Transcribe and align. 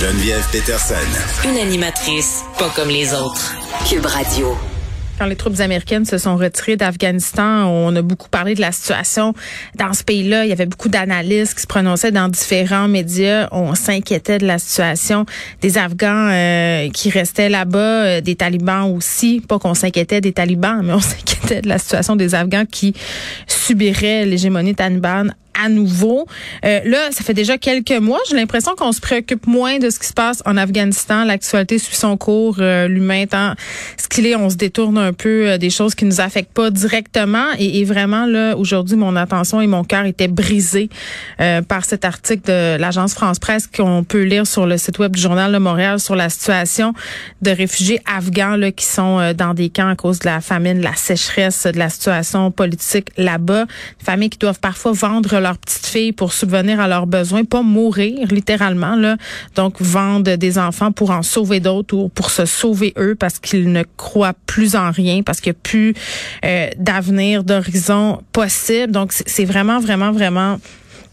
Geneviève 0.00 0.48
Peterson. 0.50 0.94
Une 1.46 1.58
animatrice 1.58 2.42
pas 2.58 2.70
comme 2.74 2.88
les 2.88 3.12
autres. 3.12 3.54
Cube 3.86 4.06
Radio. 4.06 4.56
Quand 5.18 5.26
les 5.26 5.36
troupes 5.36 5.60
américaines 5.60 6.06
se 6.06 6.16
sont 6.16 6.38
retirées 6.38 6.78
d'Afghanistan, 6.78 7.66
on 7.66 7.94
a 7.94 8.00
beaucoup 8.00 8.30
parlé 8.30 8.54
de 8.54 8.62
la 8.62 8.72
situation 8.72 9.34
dans 9.74 9.92
ce 9.92 10.02
pays-là. 10.02 10.46
Il 10.46 10.48
y 10.48 10.52
avait 10.52 10.64
beaucoup 10.64 10.88
d'analystes 10.88 11.54
qui 11.54 11.60
se 11.60 11.66
prononçaient 11.66 12.12
dans 12.12 12.28
différents 12.28 12.88
médias. 12.88 13.48
On 13.52 13.74
s'inquiétait 13.74 14.38
de 14.38 14.46
la 14.46 14.58
situation 14.58 15.26
des 15.60 15.76
Afghans 15.76 16.30
euh, 16.30 16.88
qui 16.88 17.10
restaient 17.10 17.50
là-bas, 17.50 17.78
euh, 17.78 18.20
des 18.22 18.36
talibans 18.36 18.90
aussi. 18.96 19.42
Pas 19.46 19.58
qu'on 19.58 19.74
s'inquiétait 19.74 20.22
des 20.22 20.32
talibans, 20.32 20.80
mais 20.82 20.94
on 20.94 21.00
s'inquiétait 21.00 21.60
de 21.60 21.68
la 21.68 21.76
situation 21.76 22.16
des 22.16 22.34
Afghans 22.34 22.64
qui 22.64 22.94
subiraient 23.46 24.24
l'hégémonie 24.24 24.74
talibane 24.74 25.34
à 25.62 25.68
nouveau. 25.68 26.26
Euh, 26.64 26.80
là, 26.84 27.10
ça 27.10 27.24
fait 27.24 27.34
déjà 27.34 27.58
quelques 27.58 27.90
mois. 27.92 28.20
J'ai 28.28 28.36
l'impression 28.36 28.72
qu'on 28.76 28.92
se 28.92 29.00
préoccupe 29.00 29.46
moins 29.46 29.78
de 29.78 29.90
ce 29.90 29.98
qui 29.98 30.06
se 30.06 30.12
passe 30.12 30.42
en 30.46 30.56
Afghanistan. 30.56 31.24
L'actualité 31.24 31.78
suit 31.78 31.96
son 31.96 32.16
cours. 32.16 32.56
Euh, 32.60 32.88
L'humain 32.88 33.22
étant 33.22 33.54
ce 33.96 34.08
qu'il 34.08 34.26
est, 34.26 34.36
on 34.36 34.50
se 34.50 34.56
détourne 34.56 34.98
un 34.98 35.12
peu 35.12 35.50
euh, 35.50 35.58
des 35.58 35.70
choses 35.70 35.94
qui 35.94 36.04
nous 36.04 36.20
affectent 36.20 36.52
pas 36.52 36.70
directement. 36.70 37.46
Et, 37.58 37.80
et 37.80 37.84
vraiment, 37.84 38.26
là, 38.26 38.56
aujourd'hui, 38.56 38.96
mon 38.96 39.16
attention 39.16 39.60
et 39.60 39.66
mon 39.66 39.84
cœur 39.84 40.04
étaient 40.04 40.28
brisés 40.28 40.88
euh, 41.40 41.62
par 41.62 41.84
cet 41.84 42.04
article 42.04 42.42
de 42.46 42.76
l'agence 42.78 43.14
France-Presse 43.14 43.66
qu'on 43.66 44.04
peut 44.04 44.22
lire 44.22 44.46
sur 44.46 44.66
le 44.66 44.78
site 44.78 44.98
web 44.98 45.14
du 45.14 45.20
Journal 45.20 45.52
de 45.52 45.58
Montréal 45.58 46.00
sur 46.00 46.16
la 46.16 46.28
situation 46.28 46.92
de 47.42 47.50
réfugiés 47.50 48.00
afghans 48.06 48.56
là, 48.56 48.72
qui 48.72 48.84
sont 48.84 49.18
euh, 49.18 49.32
dans 49.32 49.54
des 49.54 49.70
camps 49.70 49.88
à 49.88 49.96
cause 49.96 50.18
de 50.20 50.26
la 50.26 50.40
famine, 50.40 50.78
de 50.78 50.84
la 50.84 50.94
sécheresse, 50.94 51.66
de 51.66 51.78
la 51.78 51.88
situation 51.88 52.50
politique 52.50 53.08
là-bas. 53.16 53.66
Familles 54.02 54.30
qui 54.30 54.38
doivent 54.38 54.60
parfois 54.60 54.92
vendre 54.92 55.38
leur 55.40 55.49
petite 55.58 55.86
fille 55.86 56.12
pour 56.12 56.32
subvenir 56.32 56.80
à 56.80 56.88
leurs 56.88 57.06
besoins, 57.06 57.44
pas 57.44 57.62
mourir 57.62 58.28
littéralement 58.30 58.96
là. 58.96 59.16
Donc 59.54 59.80
vendre 59.80 60.36
des 60.36 60.58
enfants 60.58 60.92
pour 60.92 61.10
en 61.10 61.22
sauver 61.22 61.60
d'autres 61.60 61.96
ou 61.96 62.08
pour 62.08 62.30
se 62.30 62.44
sauver 62.44 62.92
eux 62.98 63.14
parce 63.14 63.38
qu'ils 63.38 63.72
ne 63.72 63.82
croient 63.96 64.34
plus 64.46 64.76
en 64.76 64.90
rien, 64.90 65.22
parce 65.22 65.40
qu'il 65.40 65.52
n'y 65.52 65.58
a 65.58 65.60
plus 65.62 65.94
euh, 66.44 66.68
d'avenir, 66.76 67.44
d'horizon 67.44 68.22
possible. 68.32 68.92
Donc 68.92 69.12
c'est 69.12 69.44
vraiment 69.44 69.80
vraiment 69.80 70.12
vraiment 70.12 70.58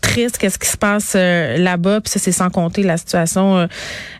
triste 0.01 0.37
qu'est-ce 0.37 0.59
qui 0.59 0.67
se 0.67 0.77
passe 0.77 1.13
euh, 1.15 1.57
là-bas. 1.57 2.01
Puis 2.01 2.11
ça 2.11 2.19
c'est 2.19 2.31
sans 2.31 2.49
compter 2.49 2.83
la 2.83 2.97
situation 2.97 3.57
euh, 3.57 3.67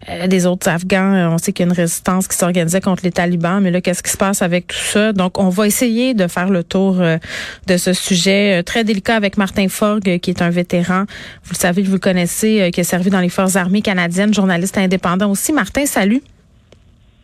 euh, 0.10 0.28
des 0.28 0.46
autres 0.46 0.68
Afghans. 0.70 1.32
On 1.34 1.38
sait 1.38 1.54
qu'il 1.54 1.66
y 1.66 1.70
a 1.70 1.72
une 1.72 1.78
résistance 1.78 2.28
qui 2.28 2.38
s'organisait 2.38 2.82
contre 2.82 3.04
les 3.04 3.12
talibans. 3.12 3.62
Mais 3.62 3.72
là 3.72 3.82
qu'est-ce 3.82 4.04
qui 4.04 4.12
se 4.12 4.18
passe 4.18 4.42
avec 4.42 4.68
tout 4.68 4.78
ça? 4.78 5.14
Donc 5.14 5.40
on 5.40 5.50
va 5.50 5.68
essayer 5.68 6.14
de 6.14 6.28
faire 6.28 6.50
le 6.50 6.64
tour 6.64 6.96
de 6.96 7.78
ce 7.78 7.94
sujet 7.94 8.64
très 8.64 8.84
délicat 8.84 9.16
avec 9.16 9.38
Martin 9.38 9.68
Forgue 9.70 10.20
qui 10.20 10.30
est 10.30 10.42
un 10.42 10.50
vétéran. 10.50 11.06
Vous 11.44 11.52
le 11.52 11.58
savez 11.58 11.82
vous 11.82 11.94
le 11.94 12.00
connaissez 12.00 12.70
qui 12.74 12.82
a 12.82 12.84
servi 12.84 13.10
dans 13.10 13.22
les 13.22 13.30
forces 13.30 13.56
armées 13.56 13.82
canadiennes 13.82 14.34
journaliste 14.34 14.78
indépendant 14.78 15.30
aussi. 15.30 15.54
Martin 15.54 15.86
salut 15.86 16.22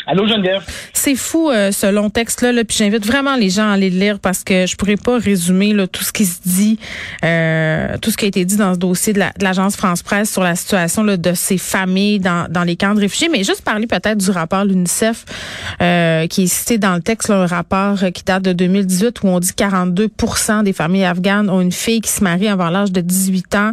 Allô 0.06 0.28
Geneviève? 0.28 0.64
C'est 0.92 1.16
fou 1.16 1.50
euh, 1.50 1.72
ce 1.72 1.88
long 1.88 2.10
texte-là, 2.10 2.52
là, 2.52 2.66
puis 2.66 2.76
j'invite 2.78 3.06
vraiment 3.06 3.38
les 3.38 3.50
gens 3.50 3.70
à 3.70 3.74
aller 3.74 3.90
le 3.90 3.98
lire 3.98 4.20
parce 4.20 4.44
que 4.44 4.66
je 4.66 4.76
pourrais 4.76 4.98
pas 4.98 5.18
résumer 5.18 5.74
là, 5.74 5.88
tout 5.88 6.04
ce 6.04 6.12
qui 6.12 6.26
se 6.26 6.40
dit, 6.46 6.78
euh, 7.24 7.98
tout 8.02 8.12
ce 8.12 8.18
qui 8.18 8.26
a 8.26 8.28
été 8.28 8.44
dit 8.44 8.58
dans 8.58 8.74
ce 8.74 8.80
dossier 8.80 9.14
de 9.14 9.22
l'agence 9.42 9.78
France 9.78 10.04
Presse 10.04 10.30
sur 10.30 10.44
la 10.44 10.56
situation 10.56 11.04
là, 11.04 11.16
de 11.16 11.34
ces 11.34 11.58
familles 11.58 12.20
dans, 12.20 12.48
dans 12.50 12.64
les 12.64 12.76
camps 12.76 12.96
de 12.96 13.00
réfugiés, 13.00 13.30
mais 13.30 13.46
juste 13.46 13.62
parler 13.62 13.88
peut-être 13.88 14.18
du 14.18 14.30
rapport 14.30 14.66
l'UNICEF 14.66 15.24
euh, 15.82 16.28
qui 16.28 16.44
est 16.44 16.48
cité 16.48 16.78
dans 16.78 16.96
le 16.96 17.02
texte, 17.02 17.30
là, 17.30 17.44
un 17.44 17.48
rapport 17.48 18.00
qui 18.14 18.24
date 18.24 18.44
de 18.44 18.52
2018 18.52 19.24
où 19.24 19.28
on 19.28 19.40
dit 19.40 19.52
42% 19.52 20.64
des 20.64 20.74
familles 20.74 21.06
afghanes 21.06 21.50
ont 21.50 21.62
une 21.62 21.72
fille 21.72 22.02
qui 22.02 22.12
se 22.12 22.24
marie 22.24 22.50
avant 22.50 22.70
l'âge 22.70 22.92
de 22.92 23.00
18 23.00 23.56
ans 23.56 23.72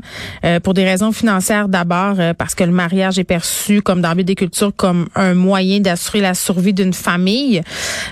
pour 0.63 0.75
des 0.75 0.85
raisons 0.85 1.13
financières 1.13 1.69
d'abord 1.69 2.17
parce 2.37 2.55
que 2.55 2.65
le 2.65 2.73
mariage 2.73 3.19
est 3.19 3.25
perçu 3.25 3.83
comme 3.83 4.01
dans 4.01 4.15
des 4.15 4.35
cultures 4.35 4.73
comme 4.77 5.09
un 5.15 5.35
moyen 5.35 5.81
d'assurer 5.81 6.20
la 6.21 6.35
survie 6.35 6.73
d'une 6.73 6.93
famille. 6.93 7.63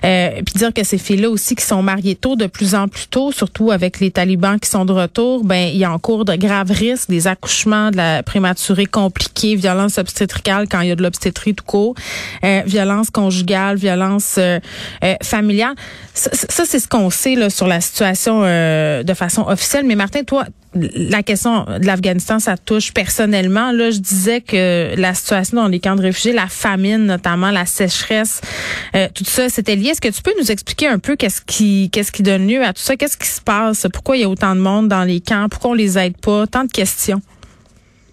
Euh, 0.04 0.30
puis 0.44 0.54
dire 0.56 0.72
que 0.72 0.84
ces 0.84 0.98
filles-là 0.98 1.30
aussi 1.30 1.54
qui 1.54 1.64
sont 1.64 1.82
mariées 1.82 2.14
tôt, 2.14 2.36
de 2.36 2.46
plus 2.46 2.74
en 2.74 2.88
plus 2.88 3.06
tôt, 3.08 3.32
surtout 3.32 3.70
avec 3.70 4.00
les 4.00 4.10
talibans 4.10 4.58
qui 4.58 4.68
sont 4.68 4.84
de 4.84 4.92
retour, 4.92 5.44
ben 5.44 5.68
il 5.68 5.76
y 5.76 5.84
a 5.84 5.92
en 5.92 5.98
cours 5.98 6.24
de 6.24 6.34
graves 6.34 6.70
risques, 6.70 7.08
des 7.08 7.26
accouchements, 7.26 7.90
de 7.90 7.96
la 7.96 8.22
prématurée 8.22 8.86
compliquée, 8.86 9.56
violence 9.56 9.98
obstétricale 9.98 10.68
quand 10.68 10.80
il 10.80 10.88
y 10.88 10.92
a 10.92 10.96
de 10.96 11.02
l'obstétrie 11.02 11.54
tout 11.54 11.64
court, 11.64 11.94
euh, 12.44 12.62
violence 12.66 13.10
conjugale, 13.10 13.76
violence 13.76 14.36
euh, 14.38 14.58
euh 15.04 15.14
familiale. 15.22 15.74
Ça, 16.14 16.30
ça 16.32 16.64
c'est 16.64 16.80
ce 16.80 16.88
qu'on 16.88 17.10
sait 17.10 17.34
là, 17.34 17.50
sur 17.50 17.66
la 17.66 17.80
situation 17.80 18.42
euh, 18.44 19.02
de 19.02 19.14
façon 19.14 19.42
officielle. 19.42 19.84
Mais 19.86 19.96
Martin, 19.96 20.22
toi, 20.24 20.44
la 20.74 21.22
question 21.22 21.64
de 21.64 21.86
l'Afghanistan, 21.86 22.38
ça 22.38 22.56
touche 22.56 22.92
personnellement. 22.92 23.72
Là, 23.72 23.90
je 23.90 23.98
disais 23.98 24.40
que 24.40 24.94
la 24.96 25.14
situation 25.14 25.56
dans 25.56 25.68
les 25.68 25.80
camps 25.80 25.96
de 25.96 26.02
réfugiés, 26.02 26.32
la 26.32 26.46
famine 26.46 27.06
notamment, 27.06 27.50
la 27.50 27.66
sécheresse, 27.66 28.40
euh, 28.94 29.08
tout 29.14 29.24
ça, 29.24 29.48
c'était 29.48 29.76
lié. 29.76 29.90
Est-ce 29.90 30.00
que 30.00 30.08
tu 30.08 30.22
peux 30.22 30.34
nous 30.38 30.50
expliquer 30.50 30.88
un 30.88 30.98
peu 30.98 31.16
qu'est-ce 31.16 31.40
qui, 31.40 31.90
qu'est-ce 31.90 32.12
qui 32.12 32.22
donne 32.22 32.46
lieu 32.46 32.62
à 32.62 32.72
tout 32.72 32.82
ça? 32.82 32.96
Qu'est-ce 32.96 33.16
qui 33.16 33.28
se 33.28 33.40
passe? 33.40 33.86
Pourquoi 33.92 34.16
il 34.16 34.20
y 34.20 34.24
a 34.24 34.28
autant 34.28 34.54
de 34.54 34.60
monde 34.60 34.88
dans 34.88 35.04
les 35.04 35.20
camps? 35.20 35.48
Pourquoi 35.50 35.70
on 35.70 35.74
les 35.74 35.98
aide 35.98 36.16
pas? 36.18 36.46
Tant 36.46 36.64
de 36.64 36.70
questions. 36.70 37.22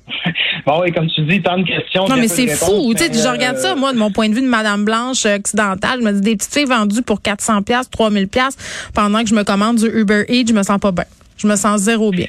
Bon, 0.65 0.83
et 0.83 0.91
comme 0.91 1.07
tu 1.07 1.21
dis, 1.25 1.43
tant 1.43 1.59
de 1.59 1.63
questions. 1.63 2.07
Non, 2.07 2.15
mais 2.15 2.27
c'est 2.27 2.47
fou. 2.47 2.91
Tu 2.95 3.03
sais, 3.03 3.13
je 3.13 3.27
regarde 3.27 3.57
ça, 3.57 3.75
moi, 3.75 3.93
de 3.93 3.99
mon 3.99 4.09
point 4.09 4.29
de 4.29 4.33
vue 4.33 4.41
de 4.41 4.47
Madame 4.47 4.83
Blanche 4.83 5.23
occidentale. 5.23 5.99
Je 6.01 6.05
me 6.05 6.11
dis 6.13 6.21
des 6.21 6.35
petites 6.35 6.51
filles 6.51 6.65
vendues 6.65 7.03
pour 7.03 7.21
400 7.21 7.61
pièces, 7.61 7.87
3000 7.91 8.27
pièces 8.27 8.57
pendant 8.95 9.21
que 9.21 9.27
je 9.27 9.35
me 9.35 9.43
commande 9.43 9.77
du 9.77 9.85
Uber 9.85 10.25
Eats, 10.27 10.47
je 10.47 10.53
me 10.53 10.63
sens 10.63 10.79
pas 10.79 10.91
bien. 10.91 11.05
Je 11.37 11.45
me 11.45 11.55
sens 11.55 11.81
zéro 11.81 12.09
bien. 12.09 12.27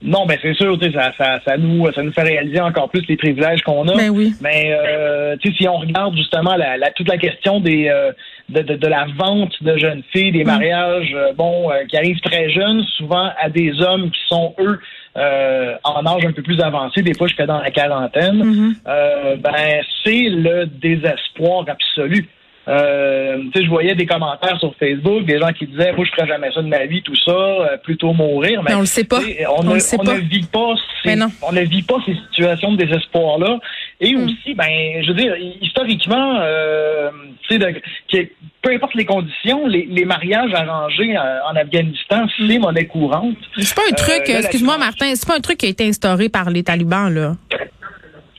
Non, 0.00 0.26
ben 0.26 0.38
c'est 0.40 0.54
sûr, 0.54 0.78
ça, 0.94 1.12
ça, 1.18 1.40
ça, 1.44 1.56
nous, 1.56 1.90
ça 1.92 2.02
nous 2.04 2.12
fait 2.12 2.22
réaliser 2.22 2.60
encore 2.60 2.88
plus 2.88 3.04
les 3.08 3.16
privilèges 3.16 3.62
qu'on 3.62 3.88
a. 3.88 3.96
Ben 3.96 4.10
oui. 4.10 4.32
Mais 4.40 4.72
euh, 4.72 5.36
si 5.42 5.66
on 5.66 5.78
regarde 5.78 6.16
justement 6.16 6.54
la, 6.54 6.76
la, 6.76 6.90
toute 6.92 7.08
la 7.08 7.18
question 7.18 7.58
des 7.58 7.88
euh, 7.88 8.12
de, 8.48 8.62
de, 8.62 8.76
de, 8.76 8.86
la 8.86 9.06
vente 9.18 9.60
de 9.60 9.76
jeunes 9.76 10.04
filles, 10.12 10.30
des 10.30 10.44
mm. 10.44 10.46
mariages, 10.46 11.12
euh, 11.14 11.32
bon, 11.32 11.70
euh, 11.70 11.84
qui 11.86 11.96
arrivent 11.96 12.20
très 12.20 12.48
jeunes, 12.50 12.84
souvent 12.96 13.30
à 13.40 13.50
des 13.50 13.72
hommes 13.82 14.10
qui 14.10 14.20
sont 14.28 14.54
eux 14.60 14.78
en 15.16 16.06
âge 16.06 16.24
un 16.24 16.32
peu 16.32 16.42
plus 16.42 16.60
avancé, 16.60 17.02
des 17.02 17.12
fois 17.14 17.26
fais 17.36 17.46
dans 17.46 17.60
la 17.60 17.72
quarantaine. 17.72 18.76
Mm-hmm. 18.84 19.36
ben 19.38 19.80
c'est 20.04 20.28
le 20.28 20.66
désespoir 20.66 21.64
absolu. 21.66 22.28
Euh, 22.68 23.38
tu 23.52 23.58
sais, 23.58 23.64
je 23.64 23.70
voyais 23.70 23.94
des 23.94 24.04
commentaires 24.04 24.58
sur 24.60 24.74
Facebook, 24.76 25.24
des 25.24 25.38
gens 25.38 25.52
qui 25.52 25.66
disaient, 25.66 25.92
moi, 25.92 26.04
je 26.04 26.10
ferais 26.10 26.28
jamais 26.28 26.52
ça 26.52 26.60
de 26.60 26.68
ma 26.68 26.84
vie, 26.84 27.02
tout 27.02 27.16
ça, 27.16 27.32
euh, 27.32 27.76
plutôt 27.78 28.12
mourir. 28.12 28.62
Mais, 28.62 28.74
on 28.74 28.80
le 28.80 28.86
sait 28.86 29.04
pas. 29.04 29.20
On, 29.56 29.62
ne, 29.62 29.76
vit 30.18 30.46
pas 30.46 30.74
ces, 31.02 31.18
on 31.42 31.52
ne 31.52 31.62
vit 31.62 31.82
pas 31.82 31.96
ces 32.04 32.14
situations 32.14 32.72
de 32.72 32.84
désespoir-là. 32.84 33.58
Et 34.00 34.14
hmm. 34.14 34.24
aussi, 34.24 34.54
ben, 34.54 35.02
je 35.02 35.08
veux 35.08 35.14
dire, 35.14 35.34
historiquement, 35.62 36.40
euh, 36.42 37.10
tu 37.48 37.58
sais, 37.58 38.32
peu 38.60 38.72
importe 38.72 38.94
les 38.94 39.06
conditions, 39.06 39.66
les, 39.66 39.86
les 39.90 40.04
mariages 40.04 40.52
arrangés 40.52 41.16
en, 41.16 41.56
Afghanistan, 41.56 42.26
c'est 42.36 42.58
hmm. 42.58 42.60
monnaie 42.60 42.86
courante. 42.86 43.36
C'est 43.56 43.74
pas 43.74 43.82
un 43.90 43.94
truc, 43.94 44.28
excuse-moi, 44.28 44.76
Martin, 44.76 45.10
c'est 45.14 45.26
pas 45.26 45.36
un 45.36 45.40
truc 45.40 45.56
qui 45.56 45.66
a 45.66 45.70
été 45.70 45.88
instauré 45.88 46.28
par 46.28 46.50
les 46.50 46.62
talibans, 46.62 47.12
là. 47.12 47.36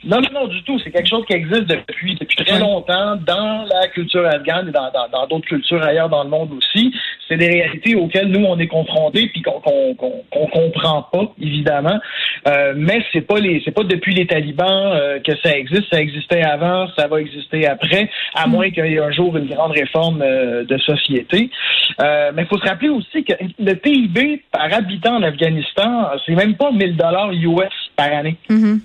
Non, 0.10 0.22
non, 0.22 0.42
non, 0.42 0.48
du 0.48 0.64
tout. 0.64 0.80
C'est 0.80 0.90
quelque 0.90 1.08
chose 1.08 1.24
qui 1.28 1.34
existe 1.34 1.66
depuis, 1.66 2.16
depuis 2.16 2.44
très 2.44 2.58
longtemps 2.58 3.16
dans 3.16 3.64
la 3.72 3.88
culture 3.90 4.26
afghane 4.26 4.70
et 4.70 4.72
dans, 4.72 4.90
dans, 5.12 5.28
d'autres 5.28 5.46
cultures 5.46 5.84
ailleurs 5.84 6.10
dans 6.10 6.24
le 6.24 6.32
monde 6.32 6.52
aussi. 6.58 6.92
C'est 7.28 7.38
des 7.38 7.48
réalités 7.48 7.94
auxquelles 7.94 8.30
nous, 8.30 8.44
on 8.44 8.58
est 8.58 8.68
confrontés 8.68 9.28
puis 9.28 9.44
qu'on 9.44 9.60
qu'on, 9.62 9.94
qu'on, 9.96 10.48
comprend 10.48 11.04
pas, 11.04 11.32
évidemment. 11.40 12.00
Euh, 12.48 12.74
mais 12.76 13.04
c'est 13.14 13.22
pas 13.22 13.40
les 13.40 13.62
c'est 13.64 13.72
pas 13.72 13.84
depuis 13.84 14.16
les 14.16 14.26
talibans 14.26 14.94
euh, 14.94 15.20
que 15.20 15.34
ça 15.44 15.56
existe. 15.56 15.94
Ça 15.94 16.02
existait 16.02 16.42
avant, 16.42 16.88
ça 16.98 17.08
va 17.08 17.22
exister 17.22 17.68
après, 17.68 18.10
à 18.34 18.48
mm. 18.48 18.52
moins 18.52 18.72
qu'il 18.72 18.86
y 18.88 18.96
ait 18.96 19.00
un 19.00 19.12
jour 19.12 19.38
une 19.38 19.48
grande 19.48 19.74
réforme 19.74 20.24
euh, 20.24 20.66
de 20.66 20.78
société. 20.80 21.52
Mais 22.00 22.44
il 22.44 22.48
faut 22.48 22.58
se 22.58 22.68
rappeler 22.68 22.90
aussi 22.90 23.24
que 23.24 23.34
le 23.60 23.74
PIB 23.74 24.44
par 24.52 24.74
habitant 24.74 25.18
en 25.18 25.24
Afghanistan, 25.24 26.10
c'est 26.26 26.34
même 26.34 26.56
pas 26.56 26.72
1000 26.72 26.96
dollars 26.96 27.32
US 27.32 27.74
par 27.96 28.12
année. 28.12 28.38
Mm-hmm 28.50 28.80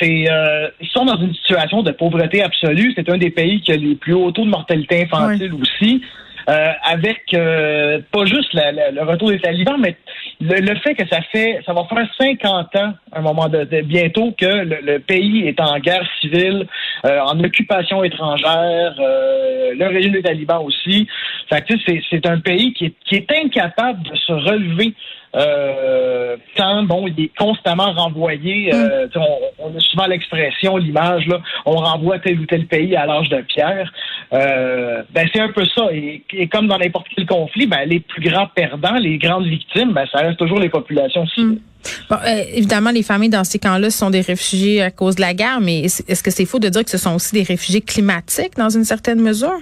c'est, 0.00 0.30
euh, 0.30 0.68
ils 0.80 0.88
sont 0.88 1.04
dans 1.04 1.16
une 1.16 1.34
situation 1.34 1.82
de 1.82 1.92
pauvreté 1.92 2.42
absolue. 2.42 2.92
C'est 2.96 3.08
un 3.08 3.18
des 3.18 3.30
pays 3.30 3.60
qui 3.60 3.72
a 3.72 3.76
les 3.76 3.94
plus 3.94 4.14
hauts 4.14 4.32
taux 4.32 4.44
de 4.44 4.50
mortalité 4.50 5.02
infantile 5.02 5.52
aussi. 5.54 6.02
Euh, 6.48 6.72
avec 6.82 7.24
euh, 7.34 8.00
pas 8.10 8.24
juste 8.24 8.54
le 8.54 9.02
retour 9.02 9.28
des 9.28 9.38
talibans, 9.38 9.78
mais 9.78 9.96
le, 10.40 10.74
fait 10.76 10.94
que 10.94 11.06
ça 11.06 11.20
fait, 11.30 11.60
ça 11.66 11.74
va 11.74 11.84
faire 11.84 12.08
50 12.18 12.76
ans, 12.76 12.94
à 13.12 13.18
un 13.18 13.20
moment 13.20 13.48
de, 13.48 13.64
bientôt, 13.82 14.32
que 14.32 14.46
le, 14.46 14.98
pays 14.98 15.46
est 15.46 15.60
en 15.60 15.78
guerre 15.78 16.08
civile, 16.22 16.66
en 17.04 17.38
occupation 17.44 18.02
étrangère, 18.02 18.94
le 18.98 19.86
régime 19.88 20.12
des 20.12 20.22
talibans 20.22 20.62
aussi. 20.64 21.06
Fait 21.50 21.64
c'est, 21.86 22.00
c'est 22.08 22.26
un 22.26 22.40
pays 22.40 22.72
qui 22.72 22.86
est, 22.86 22.94
qui 23.04 23.16
est 23.16 23.30
incapable 23.30 24.02
de 24.04 24.16
se 24.16 24.32
relever 24.32 24.94
euh, 25.34 26.36
quand 26.56 26.84
bon, 26.84 27.06
il 27.06 27.24
est 27.24 27.30
constamment 27.36 27.92
renvoyé. 27.92 28.74
Euh, 28.74 29.06
mm. 29.06 29.20
on, 29.58 29.76
a 29.76 29.80
souvent 29.80 30.06
l'expression, 30.06 30.76
l'image 30.76 31.26
là, 31.26 31.40
on 31.66 31.76
renvoie 31.76 32.18
tel 32.18 32.40
ou 32.40 32.46
tel 32.46 32.66
pays 32.66 32.96
à 32.96 33.06
l'âge 33.06 33.28
de 33.28 33.40
pierre. 33.42 33.92
Euh, 34.32 35.02
ben 35.10 35.28
c'est 35.32 35.40
un 35.40 35.50
peu 35.50 35.64
ça. 35.66 35.88
Et, 35.92 36.22
comme 36.48 36.66
dans 36.66 36.78
n'importe 36.78 37.06
quel 37.14 37.26
conflit, 37.26 37.66
ben 37.66 37.86
les 37.86 38.00
plus 38.00 38.22
grands 38.22 38.48
perdants, 38.54 38.96
les 38.96 39.18
grandes 39.18 39.46
victimes, 39.46 39.92
ben 39.92 40.06
ça 40.10 40.18
reste 40.18 40.38
toujours 40.38 40.60
les 40.60 40.68
populations 40.68 41.26
civiles. 41.28 41.58
Hmm. 41.58 41.58
Euh, 42.12 42.42
évidemment, 42.54 42.90
les 42.90 43.02
familles 43.02 43.30
dans 43.30 43.44
ces 43.44 43.58
camps-là 43.58 43.90
sont 43.90 44.10
des 44.10 44.20
réfugiés 44.20 44.82
à 44.82 44.90
cause 44.90 45.16
de 45.16 45.20
la 45.20 45.34
guerre, 45.34 45.60
mais 45.60 45.80
est-ce 45.82 46.22
que 46.22 46.30
c'est 46.30 46.44
faux 46.44 46.58
de 46.58 46.68
dire 46.68 46.84
que 46.84 46.90
ce 46.90 46.98
sont 46.98 47.14
aussi 47.14 47.34
des 47.34 47.42
réfugiés 47.42 47.80
climatiques 47.80 48.56
dans 48.56 48.68
une 48.68 48.84
certaine 48.84 49.20
mesure? 49.20 49.60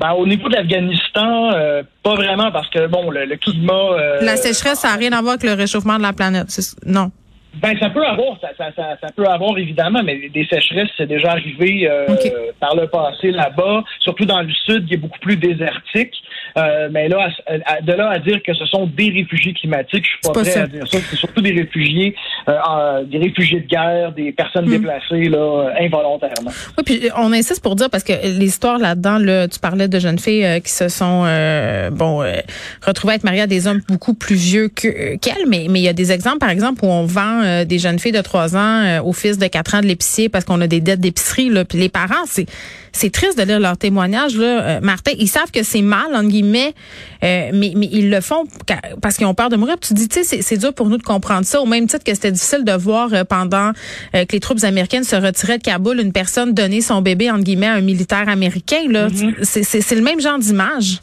Ben, 0.00 0.12
au 0.12 0.26
niveau 0.26 0.48
de 0.48 0.54
l'Afghanistan, 0.54 1.52
euh, 1.52 1.82
pas 2.02 2.14
vraiment, 2.14 2.50
parce 2.52 2.68
que 2.70 2.86
bon, 2.86 3.10
le, 3.10 3.36
climat. 3.36 3.96
la 4.20 4.36
sécheresse, 4.36 4.80
ça 4.80 4.88
n'a 4.88 4.96
rien 4.96 5.12
à 5.12 5.20
voir 5.20 5.34
avec 5.34 5.44
le 5.44 5.54
réchauffement 5.54 5.96
de 5.96 6.02
la 6.02 6.12
planète. 6.12 6.46
Non. 6.86 7.10
Ben, 7.62 7.78
ça 7.78 7.90
peut 7.90 8.04
avoir, 8.04 8.38
ça, 8.40 8.48
ça, 8.58 8.70
ça, 8.74 8.96
ça, 9.00 9.08
peut 9.14 9.26
avoir 9.26 9.56
évidemment, 9.58 10.02
mais 10.02 10.28
des 10.28 10.46
sécheresses, 10.46 10.88
c'est 10.96 11.06
déjà 11.06 11.32
arrivé 11.32 11.88
euh, 11.88 12.06
par 12.58 12.74
le 12.74 12.88
passé 12.88 13.30
là-bas, 13.30 13.84
surtout 14.00 14.24
dans 14.24 14.42
le 14.42 14.52
sud, 14.66 14.86
qui 14.86 14.94
est 14.94 14.98
beaucoup 14.98 15.18
plus 15.20 15.36
désertique. 15.36 16.12
Euh, 16.56 16.88
mais 16.90 17.08
là, 17.08 17.28
de 17.82 17.92
là 17.92 18.10
à 18.10 18.18
dire 18.18 18.42
que 18.42 18.54
ce 18.54 18.64
sont 18.66 18.86
des 18.86 19.10
réfugiés 19.10 19.52
climatiques, 19.52 20.04
je 20.04 20.10
suis 20.10 20.18
pas, 20.22 20.32
prêt 20.32 20.56
à 20.56 20.66
dire 20.66 20.86
ça. 20.86 20.98
C'est 21.10 21.16
surtout 21.16 21.40
des 21.40 21.52
réfugiés, 21.52 22.14
euh, 22.48 23.04
des 23.04 23.18
réfugiés 23.18 23.60
de 23.60 23.66
guerre, 23.66 24.12
des 24.12 24.32
personnes 24.32 24.66
hmm. 24.66 24.78
déplacées 24.78 25.24
là, 25.28 25.70
involontairement. 25.80 26.50
Oui, 26.78 26.84
puis 26.84 27.08
on 27.16 27.32
insiste 27.32 27.62
pour 27.62 27.76
dire 27.76 27.90
parce 27.90 28.04
que 28.04 28.12
l'histoire 28.38 28.78
là-dedans, 28.78 29.18
là, 29.18 29.48
tu 29.48 29.58
parlais 29.58 29.88
de 29.88 29.98
jeunes 29.98 30.18
filles 30.18 30.60
qui 30.62 30.70
se 30.70 30.88
sont 30.88 31.24
bon 31.92 32.24
retrouvées 32.86 33.14
être 33.14 33.24
mariées 33.24 33.42
à 33.42 33.46
des 33.46 33.66
hommes 33.66 33.80
beaucoup 33.88 34.14
plus 34.14 34.36
vieux 34.36 34.68
qu'elles, 34.68 35.46
mais 35.48 35.66
mais 35.68 35.80
il 35.80 35.84
y 35.84 35.88
a 35.88 35.92
des 35.92 36.12
exemples, 36.12 36.38
par 36.38 36.50
exemple, 36.50 36.84
où 36.84 36.88
on 36.88 37.04
vend 37.04 37.43
euh, 37.44 37.64
des 37.64 37.78
jeunes 37.78 37.98
filles 37.98 38.12
de 38.12 38.20
3 38.20 38.56
ans 38.56 38.58
euh, 38.58 39.02
au 39.02 39.12
fils 39.12 39.38
de 39.38 39.46
4 39.46 39.74
ans 39.76 39.80
de 39.80 39.86
l'épicier 39.86 40.28
parce 40.28 40.44
qu'on 40.44 40.60
a 40.60 40.66
des 40.66 40.80
dettes 40.80 41.00
d'épicerie. 41.00 41.50
Là. 41.50 41.64
Puis 41.64 41.78
les 41.78 41.88
parents, 41.88 42.24
c'est 42.26 42.46
c'est 42.92 43.10
triste 43.10 43.36
de 43.36 43.42
lire 43.42 43.58
leurs 43.58 43.76
témoignages. 43.76 44.36
Là. 44.36 44.62
Euh, 44.62 44.80
Martin, 44.80 45.12
ils 45.18 45.26
savent 45.26 45.50
que 45.50 45.64
c'est 45.64 45.82
mal, 45.82 46.14
entre 46.14 46.28
guillemets, 46.28 46.74
mais, 47.22 47.50
mais 47.52 47.88
ils 47.90 48.08
le 48.08 48.20
font 48.20 48.44
parce 49.02 49.16
qu'ils 49.16 49.26
ont 49.26 49.34
peur 49.34 49.48
de 49.48 49.56
mourir. 49.56 49.76
tu 49.80 49.94
dis, 49.94 50.08
tu 50.08 50.22
sais, 50.22 50.42
c'est 50.42 50.56
dur 50.56 50.72
pour 50.72 50.88
nous 50.88 50.98
de 50.98 51.02
comprendre 51.02 51.44
ça, 51.44 51.60
au 51.60 51.66
même 51.66 51.88
titre 51.88 52.04
que 52.04 52.14
c'était 52.14 52.30
difficile 52.30 52.64
de 52.64 52.72
voir 52.72 53.10
pendant 53.28 53.72
que 54.12 54.30
les 54.30 54.38
troupes 54.38 54.62
américaines 54.62 55.02
se 55.02 55.16
retiraient 55.16 55.58
de 55.58 55.64
Kaboul, 55.64 55.98
une 55.98 56.12
personne 56.12 56.54
donner 56.54 56.80
son 56.82 57.02
bébé, 57.02 57.32
entre 57.32 57.42
guillemets, 57.42 57.66
à 57.66 57.74
un 57.74 57.80
militaire 57.80 58.28
américain. 58.28 58.84
Là. 58.88 59.08
Mm-hmm. 59.08 59.42
C'est 59.42 59.96
le 59.96 60.02
même 60.02 60.20
genre 60.20 60.38
d'image. 60.38 61.00